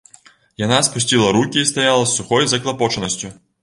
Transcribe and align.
Яна 0.65 0.79
спусціла 0.87 1.29
рукі 1.39 1.63
і 1.63 1.69
стаяла 1.75 2.03
з 2.07 2.19
сухой 2.19 2.43
заклапочанасцю. 2.53 3.37